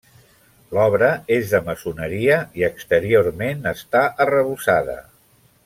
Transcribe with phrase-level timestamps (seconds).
[0.77, 5.01] L'obra és de maçoneria i exteriorment està arrebossada.